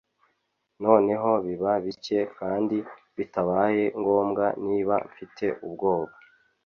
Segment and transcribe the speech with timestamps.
[0.83, 2.77] noneho biba bike kandi
[3.17, 6.13] bitabaye ngombwa niba mfite ubwoba.”